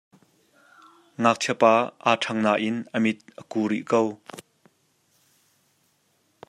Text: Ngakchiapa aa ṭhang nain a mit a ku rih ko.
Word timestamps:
Ngakchiapa 1.21 1.71
aa 2.07 2.19
ṭhang 2.21 2.39
nain 2.45 2.75
a 2.95 2.97
mit 3.03 3.19
a 3.39 3.41
ku 3.51 3.59
rih 3.69 3.85
ko. 3.89 3.99